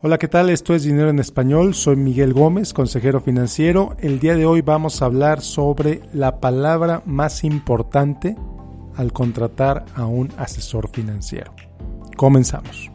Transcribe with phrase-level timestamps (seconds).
[0.00, 0.48] Hola, ¿qué tal?
[0.48, 1.74] Esto es Dinero en Español.
[1.74, 3.96] Soy Miguel Gómez, consejero financiero.
[3.98, 8.36] El día de hoy vamos a hablar sobre la palabra más importante
[8.94, 11.52] al contratar a un asesor financiero.
[12.16, 12.92] Comenzamos.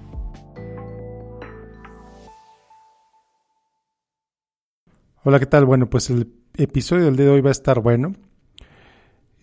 [5.25, 5.65] Hola, ¿qué tal?
[5.65, 8.13] Bueno, pues el episodio del día de hoy va a estar bueno.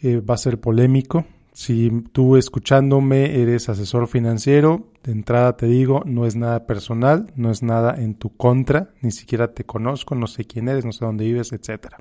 [0.00, 1.26] Eh, va a ser polémico.
[1.52, 7.50] Si tú escuchándome eres asesor financiero, de entrada te digo, no es nada personal, no
[7.50, 11.04] es nada en tu contra, ni siquiera te conozco, no sé quién eres, no sé
[11.04, 11.94] dónde vives, etc.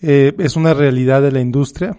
[0.00, 1.96] Eh, es una realidad de la industria,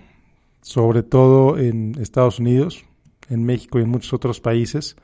[0.61, 2.85] sobre todo en Estados Unidos,
[3.30, 4.95] en México y en muchos otros países.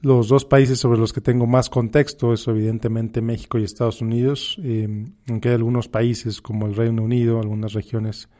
[0.00, 4.58] Los dos países sobre los que tengo más contexto es evidentemente México y Estados Unidos,
[4.62, 4.88] eh,
[5.28, 8.30] aunque hay algunos países como el Reino Unido, algunas regiones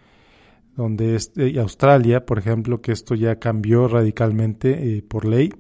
[0.77, 5.51] donde eh, Australia, por ejemplo, que esto ya cambió radicalmente eh, por ley.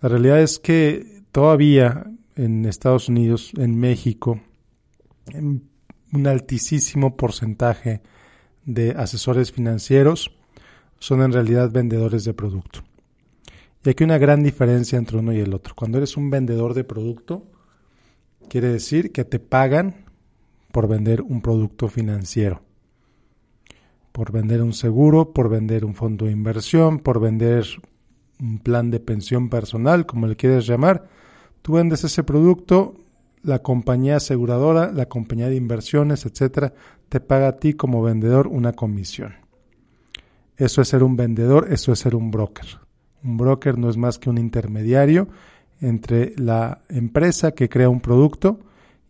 [0.00, 2.06] La realidad es que todavía
[2.36, 4.40] en Estados Unidos, en México,
[5.34, 8.00] un altísimo porcentaje
[8.64, 10.36] de asesores financieros
[11.00, 12.80] son en realidad vendedores de producto.
[13.84, 15.74] Y aquí una gran diferencia entre uno y el otro.
[15.74, 17.46] Cuando eres un vendedor de producto,
[18.48, 20.04] quiere decir que te pagan
[20.72, 22.67] por vender un producto financiero
[24.18, 27.64] por vender un seguro, por vender un fondo de inversión, por vender
[28.40, 31.08] un plan de pensión personal, como le quieres llamar.
[31.62, 32.96] Tú vendes ese producto,
[33.44, 36.74] la compañía aseguradora, la compañía de inversiones, etcétera,
[37.08, 39.34] te paga a ti como vendedor una comisión.
[40.56, 42.66] Eso es ser un vendedor, eso es ser un broker.
[43.22, 45.28] Un broker no es más que un intermediario
[45.80, 48.58] entre la empresa que crea un producto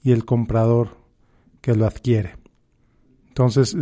[0.03, 0.99] y el comprador
[1.63, 2.38] que lo adquiere.
[3.39, 3.77] Entonces,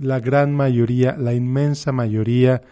[0.00, 2.62] la gran mayoría, la inmensa mayoría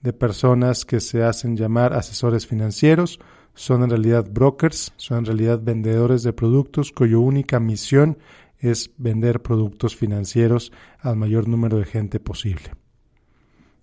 [0.00, 3.18] de personas que se hacen llamar asesores financieros
[3.54, 8.18] son en realidad brokers, son en realidad vendedores de productos cuya única misión
[8.60, 12.74] es vender productos financieros al mayor número de gente posible.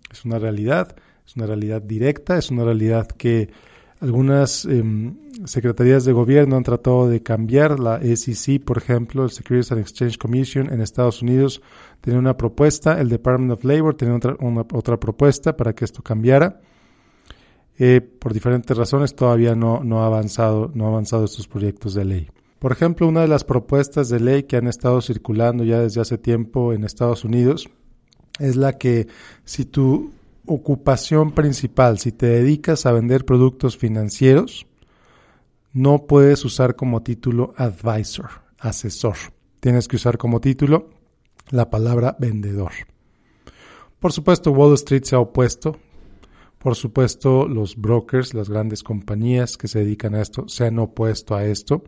[0.09, 0.95] Es una realidad,
[1.28, 3.50] es una realidad directa, es una realidad que
[4.02, 5.16] algunas em,
[5.46, 7.80] secretarías de gobierno han tratado de cambiar.
[7.80, 11.62] La SEC, por ejemplo, el Securities and Exchange Commission en Estados Unidos,
[12.02, 13.00] tenía una propuesta.
[13.00, 14.38] El Department of Labor tenía otra,
[14.74, 16.62] otra propuesta para que esto cambiara.
[17.78, 22.06] Eh, por diferentes razones todavía no, no, ha avanzado, no ha avanzado estos proyectos de
[22.06, 22.30] ley.
[22.60, 26.18] Por ejemplo, una de las propuestas de ley que han estado circulando ya desde hace
[26.18, 27.70] tiempo en Estados Unidos
[28.38, 29.08] es la que
[29.46, 30.12] si tú
[30.50, 34.66] ocupación principal, si te dedicas a vender productos financieros,
[35.74, 39.16] no puedes usar como título advisor, asesor.
[39.60, 40.90] Tienes que usar como título
[41.52, 42.72] la palabra vendedor.
[44.00, 45.78] Por supuesto, Wall Street se ha opuesto.
[46.58, 51.36] Por supuesto, los brokers, las grandes compañías que se dedican a esto, se han opuesto
[51.36, 51.84] a esto.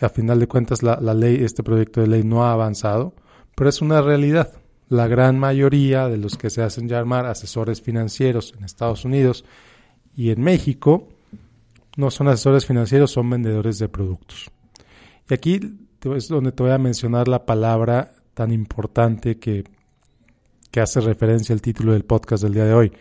[0.00, 3.14] A final de cuentas, la, la ley, este proyecto de ley no ha avanzado,
[3.54, 4.61] pero es una realidad
[4.92, 9.42] la gran mayoría de los que se hacen llamar asesores financieros en Estados Unidos
[10.14, 11.08] y en México
[11.96, 14.50] no son asesores financieros, son vendedores de productos.
[15.30, 15.60] Y aquí
[16.14, 19.64] es donde te voy a mencionar la palabra tan importante que,
[20.70, 22.92] que hace referencia al título del podcast del día de hoy.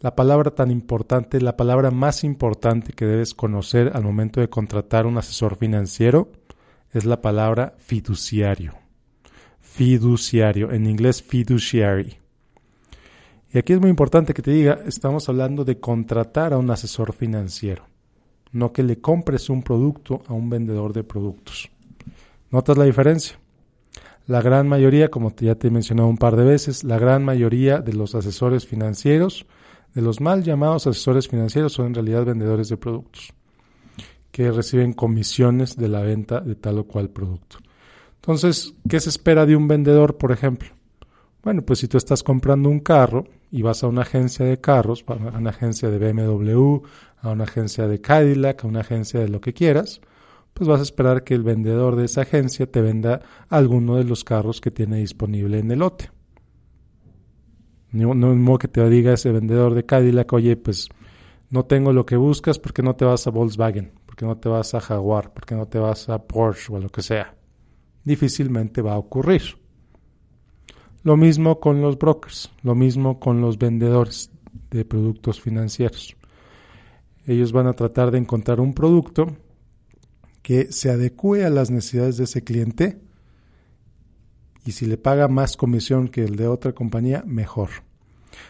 [0.00, 5.06] La palabra tan importante, la palabra más importante que debes conocer al momento de contratar
[5.06, 6.30] un asesor financiero
[6.92, 8.81] es la palabra fiduciario
[9.72, 12.18] fiduciario, en inglés fiduciary.
[13.52, 17.12] Y aquí es muy importante que te diga, estamos hablando de contratar a un asesor
[17.12, 17.86] financiero,
[18.52, 21.70] no que le compres un producto a un vendedor de productos.
[22.50, 23.38] ¿Notas la diferencia?
[24.26, 27.78] La gran mayoría, como ya te he mencionado un par de veces, la gran mayoría
[27.78, 29.46] de los asesores financieros,
[29.94, 33.32] de los mal llamados asesores financieros, son en realidad vendedores de productos,
[34.30, 37.58] que reciben comisiones de la venta de tal o cual producto.
[38.22, 40.68] Entonces, ¿qué se espera de un vendedor, por ejemplo?
[41.42, 45.04] Bueno, pues si tú estás comprando un carro y vas a una agencia de carros,
[45.08, 46.82] a una agencia de BMW,
[47.20, 50.00] a una agencia de Cadillac, a una agencia de lo que quieras,
[50.54, 54.22] pues vas a esperar que el vendedor de esa agencia te venda alguno de los
[54.22, 56.12] carros que tiene disponible en el lote.
[57.90, 60.88] No, no modo que te diga ese vendedor de Cadillac, oye, pues
[61.50, 63.90] no tengo lo que buscas, ¿por qué no te vas a Volkswagen?
[64.06, 65.32] ¿Por qué no te vas a Jaguar?
[65.32, 67.41] ¿Por qué no te vas a Porsche o a lo que sea?
[68.04, 69.42] Difícilmente va a ocurrir.
[71.02, 74.30] Lo mismo con los brokers, lo mismo con los vendedores
[74.70, 76.16] de productos financieros.
[77.26, 79.36] Ellos van a tratar de encontrar un producto
[80.42, 82.98] que se adecue a las necesidades de ese cliente
[84.64, 87.70] y si le paga más comisión que el de otra compañía, mejor.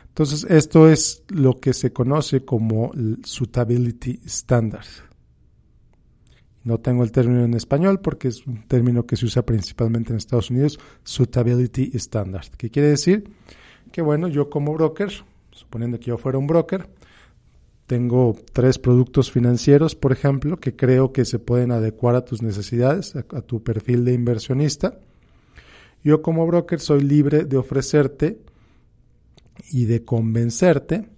[0.08, 4.84] Entonces, esto es lo que se conoce como el Suitability Standard.
[6.64, 10.16] No tengo el término en español porque es un término que se usa principalmente en
[10.16, 12.46] Estados Unidos, Suitability Standard.
[12.56, 13.24] ¿Qué quiere decir?
[13.90, 15.10] Que bueno, yo como broker,
[15.50, 16.88] suponiendo que yo fuera un broker,
[17.86, 23.16] tengo tres productos financieros, por ejemplo, que creo que se pueden adecuar a tus necesidades,
[23.16, 24.98] a, a tu perfil de inversionista.
[26.04, 28.38] Yo como broker soy libre de ofrecerte
[29.70, 31.08] y de convencerte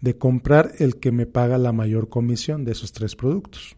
[0.00, 3.76] de comprar el que me paga la mayor comisión de esos tres productos.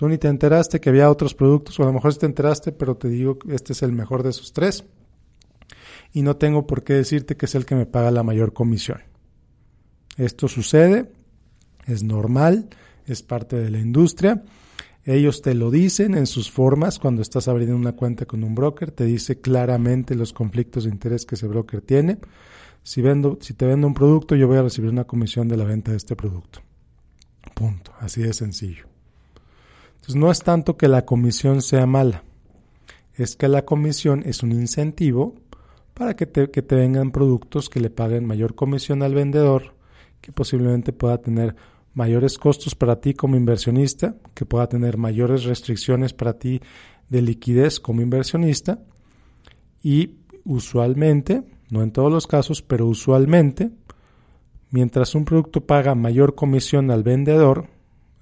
[0.00, 2.96] Tú ni te enteraste que había otros productos, o a lo mejor te enteraste, pero
[2.96, 4.86] te digo que este es el mejor de esos tres.
[6.14, 9.02] Y no tengo por qué decirte que es el que me paga la mayor comisión.
[10.16, 11.12] Esto sucede,
[11.84, 12.70] es normal,
[13.04, 14.42] es parte de la industria.
[15.04, 18.92] Ellos te lo dicen en sus formas cuando estás abriendo una cuenta con un broker,
[18.92, 22.16] te dice claramente los conflictos de interés que ese broker tiene.
[22.82, 25.64] Si, vendo, si te vendo un producto, yo voy a recibir una comisión de la
[25.64, 26.62] venta de este producto.
[27.54, 27.92] Punto.
[28.00, 28.89] Así de sencillo.
[30.00, 32.24] Entonces no es tanto que la comisión sea mala,
[33.14, 35.34] es que la comisión es un incentivo
[35.94, 39.74] para que te, que te vengan productos que le paguen mayor comisión al vendedor,
[40.22, 41.54] que posiblemente pueda tener
[41.92, 46.60] mayores costos para ti como inversionista, que pueda tener mayores restricciones para ti
[47.10, 48.78] de liquidez como inversionista.
[49.82, 53.70] Y usualmente, no en todos los casos, pero usualmente,
[54.70, 57.68] mientras un producto paga mayor comisión al vendedor,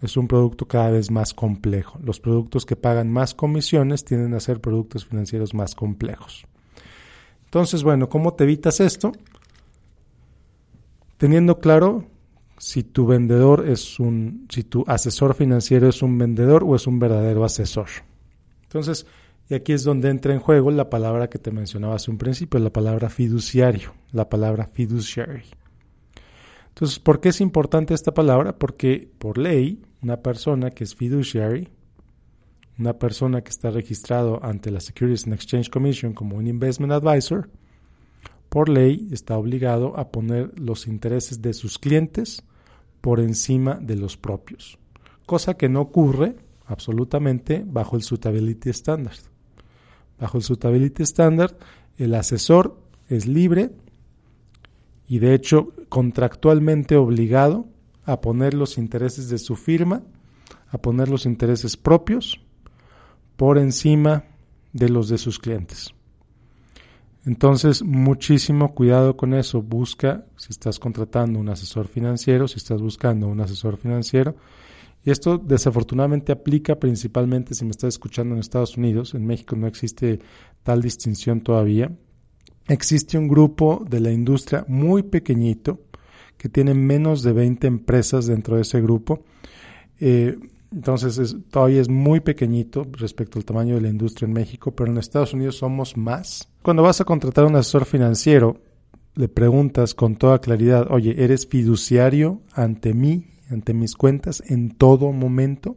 [0.00, 1.98] es un producto cada vez más complejo.
[2.02, 6.44] Los productos que pagan más comisiones tienden a ser productos financieros más complejos.
[7.44, 9.12] Entonces, bueno, ¿cómo te evitas esto?
[11.16, 12.04] Teniendo claro
[12.58, 16.98] si tu vendedor es un, si tu asesor financiero es un vendedor o es un
[16.98, 17.88] verdadero asesor.
[18.64, 19.06] Entonces,
[19.48, 22.60] y aquí es donde entra en juego la palabra que te mencionaba hace un principio,
[22.60, 25.44] la palabra fiduciario, la palabra fiduciary.
[26.78, 28.56] Entonces, ¿por qué es importante esta palabra?
[28.56, 31.70] Porque por ley, una persona que es fiduciary,
[32.78, 37.50] una persona que está registrado ante la Securities and Exchange Commission como un investment advisor,
[38.48, 42.44] por ley está obligado a poner los intereses de sus clientes
[43.00, 44.78] por encima de los propios,
[45.26, 49.18] cosa que no ocurre absolutamente bajo el Suitability Standard.
[50.16, 51.56] Bajo el Suitability Standard,
[51.96, 52.78] el asesor
[53.08, 53.72] es libre
[55.08, 57.66] y de hecho contractualmente obligado
[58.04, 60.02] a poner los intereses de su firma,
[60.68, 62.40] a poner los intereses propios
[63.36, 64.24] por encima
[64.72, 65.94] de los de sus clientes.
[67.24, 69.60] Entonces, muchísimo cuidado con eso.
[69.60, 74.36] Busca, si estás contratando un asesor financiero, si estás buscando un asesor financiero,
[75.04, 79.14] y esto desafortunadamente aplica principalmente si me estás escuchando en Estados Unidos.
[79.14, 80.20] En México no existe
[80.62, 81.90] tal distinción todavía
[82.68, 85.80] existe un grupo de la industria muy pequeñito
[86.36, 89.24] que tiene menos de 20 empresas dentro de ese grupo.
[90.00, 90.38] Eh,
[90.70, 94.98] entonces todavía es muy pequeñito respecto al tamaño de la industria en México, pero en
[94.98, 96.48] Estados Unidos somos más.
[96.62, 98.60] Cuando vas a contratar a un asesor financiero,
[99.14, 105.10] le preguntas con toda claridad, oye, ¿eres fiduciario ante mí, ante mis cuentas en todo
[105.12, 105.74] momento?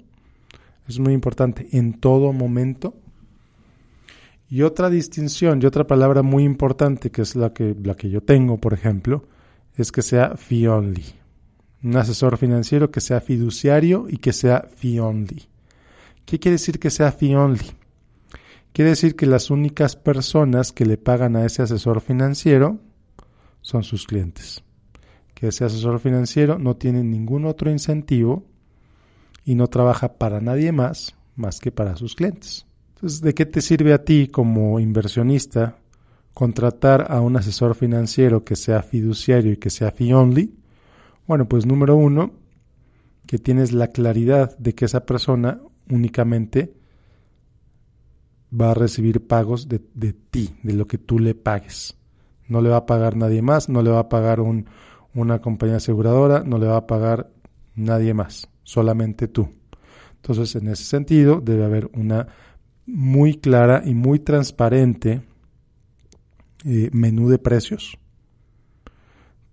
[0.87, 2.93] Es muy importante, en todo momento.
[4.51, 8.19] Y otra distinción y otra palabra muy importante, que es la que, la que yo
[8.21, 9.23] tengo, por ejemplo,
[9.77, 11.05] es que sea fee only.
[11.81, 15.47] Un asesor financiero que sea fiduciario y que sea fee only.
[16.25, 17.71] ¿Qué quiere decir que sea fee only?
[18.73, 22.77] Quiere decir que las únicas personas que le pagan a ese asesor financiero
[23.61, 24.65] son sus clientes.
[25.33, 28.43] Que ese asesor financiero no tiene ningún otro incentivo
[29.45, 32.65] y no trabaja para nadie más más que para sus clientes.
[33.01, 35.79] Entonces, ¿de qué te sirve a ti como inversionista
[36.35, 40.53] contratar a un asesor financiero que sea fiduciario y que sea fee only?
[41.25, 42.33] Bueno, pues número uno,
[43.25, 46.75] que tienes la claridad de que esa persona únicamente
[48.53, 51.97] va a recibir pagos de, de, ti, de lo que tú le pagues.
[52.47, 54.67] No le va a pagar nadie más, no le va a pagar un,
[55.15, 57.31] una compañía aseguradora, no le va a pagar
[57.73, 59.49] nadie más, solamente tú.
[60.17, 62.27] Entonces, en ese sentido, debe haber una
[62.85, 65.21] muy clara y muy transparente
[66.65, 67.97] eh, menú de precios.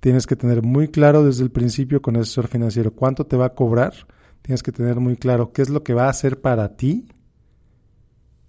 [0.01, 3.47] Tienes que tener muy claro desde el principio con el asesor financiero cuánto te va
[3.47, 3.95] a cobrar.
[4.43, 7.09] Tienes que tener muy claro qué es lo que va a hacer para ti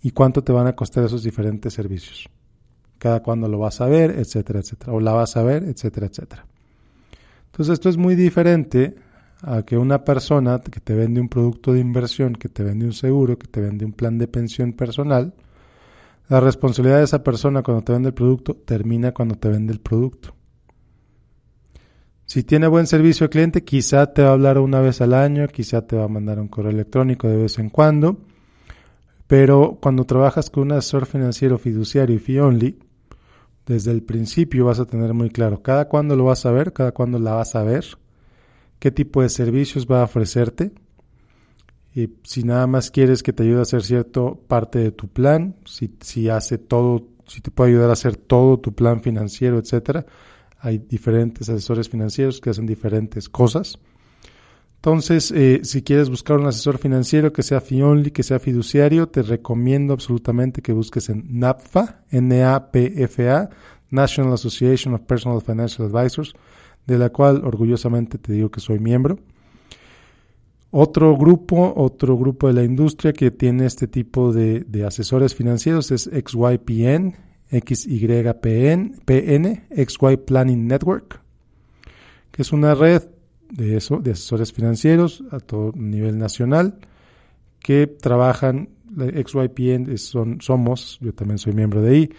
[0.02, 2.30] y cuánto te van a costar esos diferentes servicios.
[3.00, 4.94] Cada cuándo lo vas a ver, etcétera, etcétera.
[4.94, 6.46] O la vas a ver, etcétera, etcétera.
[7.48, 8.96] Entonces esto es muy diferente
[9.42, 12.94] a que una persona que te vende un producto de inversión, que te vende un
[12.94, 15.34] seguro, que te vende un plan de pensión personal,
[16.28, 19.80] la responsabilidad de esa persona cuando te vende el producto termina cuando te vende el
[19.80, 20.36] producto.
[22.26, 25.48] Si tiene buen servicio al cliente, quizá te va a hablar una vez al año,
[25.48, 28.20] quizá te va a mandar un correo electrónico de vez en cuando.
[29.26, 32.80] Pero cuando trabajas con un asesor financiero fiduciario y fee only,
[33.66, 36.92] desde el principio vas a tener muy claro cada cuándo lo vas a ver, cada
[36.92, 37.86] cuándo la vas a ver,
[38.80, 40.72] qué tipo de servicios va a ofrecerte.
[41.94, 45.56] Y si nada más quieres que te ayude a hacer cierta parte de tu plan,
[45.66, 50.06] si, si hace todo, si te puede ayudar a hacer todo tu plan financiero, etcétera,
[50.60, 53.80] hay diferentes asesores financieros que hacen diferentes cosas.
[54.76, 59.24] Entonces, eh, si quieres buscar un asesor financiero que sea fee que sea fiduciario, te
[59.24, 63.50] recomiendo absolutamente que busques en NAPFA, N-A-P-F-A,
[63.90, 66.34] National Association of Personal Financial Advisors,
[66.94, 69.20] de la cual orgullosamente te digo que soy miembro.
[70.72, 76.04] Otro grupo, otro grupo de la industria que tiene este tipo de, asesores financieros es
[76.04, 77.16] XYPN,
[77.52, 81.22] XYPN, PN, XY Planning Network,
[82.32, 83.04] que es una red
[83.52, 86.78] de eso, de asesores financieros a todo nivel nacional
[87.60, 92.10] que trabajan, XYPN son, somos, yo también soy miembro de ahí,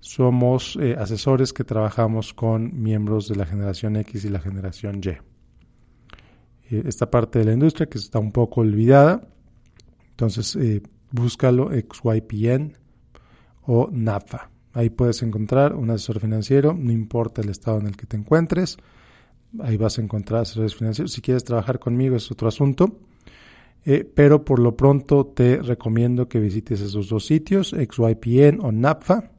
[0.00, 5.08] somos eh, asesores que trabajamos con miembros de la generación X y la generación Y.
[5.08, 9.26] Eh, esta parte de la industria que está un poco olvidada,
[10.10, 12.76] entonces eh, búscalo XYPN
[13.62, 14.50] o NAFA.
[14.72, 18.76] Ahí puedes encontrar un asesor financiero, no importa el estado en el que te encuentres.
[19.60, 21.12] Ahí vas a encontrar asesores financieros.
[21.12, 23.00] Si quieres trabajar conmigo es otro asunto.
[24.14, 29.30] Pero por lo pronto te recomiendo que visites esos dos sitios, XYPN o NAPFA,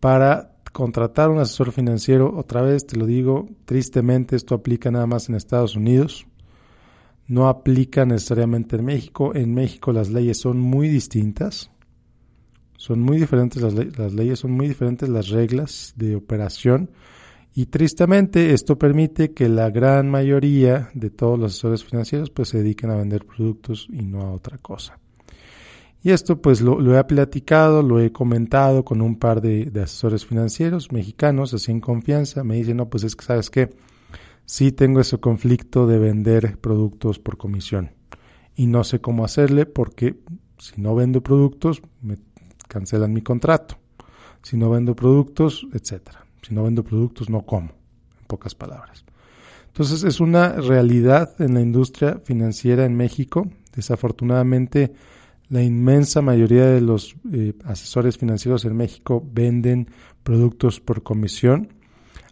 [0.00, 2.36] para contratar un asesor financiero.
[2.36, 6.26] Otra vez te lo digo, tristemente esto aplica nada más en Estados Unidos.
[7.28, 9.34] No aplica necesariamente en México.
[9.34, 11.70] En México las leyes son muy distintas.
[12.76, 16.90] Son muy diferentes las, leyes, son muy diferentes las reglas de operación
[17.54, 22.58] y tristemente esto permite que la gran mayoría de todos los asesores financieros pues se
[22.58, 24.98] dediquen a vender productos y no a otra cosa.
[26.06, 30.24] Y esto pues lo, he platicado, lo he comentado con un par de, de, asesores
[30.24, 32.44] financieros mexicanos, así en confianza.
[32.44, 33.70] Me dicen, no, pues es que sabes que
[34.44, 37.90] sí tengo ese conflicto de vender productos por comisión.
[38.54, 40.14] Y no sé cómo hacerle porque
[40.58, 42.18] si no vendo productos me
[42.68, 43.76] cancelan mi contrato.
[44.44, 46.24] Si no vendo productos, etcétera.
[46.40, 47.70] Si no vendo productos, no como,
[48.20, 49.04] en pocas palabras.
[49.66, 53.48] Entonces es una realidad en la industria financiera en México.
[53.74, 54.94] Desafortunadamente,
[55.48, 59.88] la inmensa mayoría de los eh, asesores financieros en México venden
[60.22, 61.72] productos por comisión.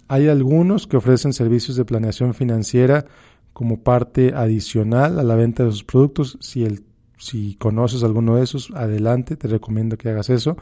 [0.09, 3.06] Hay algunos que ofrecen servicios de planeación financiera
[3.52, 6.37] como parte adicional a la venta de sus productos.
[6.40, 6.85] Si el
[7.16, 10.56] si conoces alguno de esos, adelante, te recomiendo que hagas eso.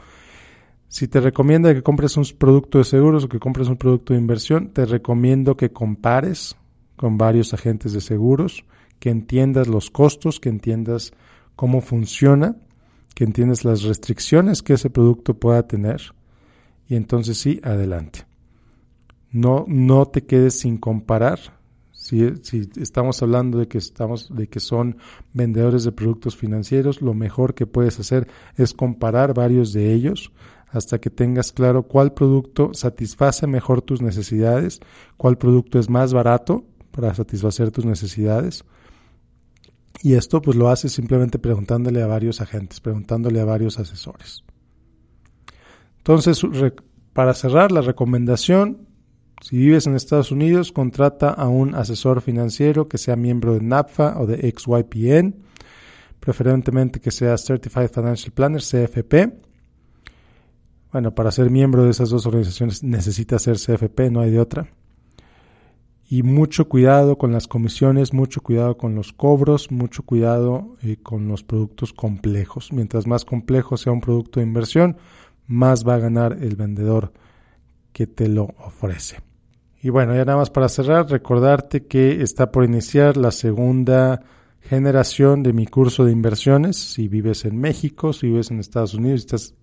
[0.87, 4.19] Si te recomienda que compres un producto de seguros o que compres un producto de
[4.19, 6.55] inversión, te recomiendo que compares
[6.95, 8.63] con varios agentes de seguros,
[8.99, 11.13] que entiendas los costos, que entiendas
[11.55, 12.55] cómo funciona,
[13.15, 16.01] que entiendas las restricciones que ese producto pueda tener.
[16.87, 18.25] Y entonces sí, adelante.
[19.31, 21.39] No, no te quedes sin comparar
[22.03, 24.97] si, estamos hablando de que estamos, de que son
[25.31, 30.31] vendedores de productos financieros, lo mejor que puedes hacer es comparar varios de ellos
[30.69, 34.81] hasta que tengas claro cuál producto satisface mejor tus necesidades,
[35.15, 38.65] cuál producto es más barato para satisfacer tus necesidades.
[40.03, 44.43] Y esto pues lo haces simplemente preguntándole a varios agentes, preguntándole a varios asesores.
[45.99, 46.41] Entonces,
[47.13, 48.85] para cerrar la recomendación,
[49.41, 54.19] si vives en Estados Unidos, contrata a un asesor financiero que sea miembro de NAPFA
[54.19, 55.35] o de XYPN,
[56.19, 59.33] preferentemente que sea Certified Financial Planner, CFP.
[60.91, 64.69] Bueno, para ser miembro de esas dos organizaciones necesita ser CFP, no hay de otra.
[66.09, 71.27] Y mucho cuidado con las comisiones, mucho cuidado con los cobros, mucho cuidado eh, con
[71.27, 72.71] los productos complejos.
[72.73, 74.97] Mientras más complejo sea un producto de inversión,
[75.47, 77.13] más va a ganar el vendedor
[77.93, 79.21] que te lo ofrece.
[79.81, 84.21] Y bueno, ya nada más para cerrar, recordarte que está por iniciar la segunda
[84.61, 86.77] generación de mi curso de inversiones.
[86.77, 89.55] Si vives en México, si vives en Estados Unidos, estás,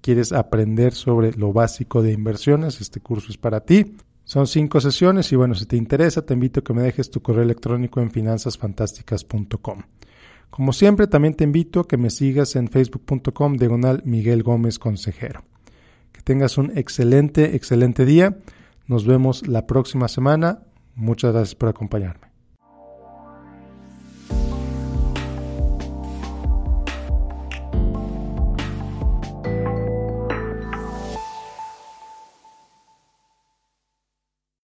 [0.00, 3.96] quieres aprender sobre lo básico de inversiones, este curso es para ti.
[4.30, 7.20] Son cinco sesiones y bueno, si te interesa, te invito a que me dejes tu
[7.20, 9.82] correo electrónico en finanzasfantásticas.com.
[10.50, 15.42] Como siempre, también te invito a que me sigas en facebook.com diagonal Miguel Gómez Consejero.
[16.12, 18.38] Que tengas un excelente, excelente día.
[18.86, 20.60] Nos vemos la próxima semana.
[20.94, 22.29] Muchas gracias por acompañarme.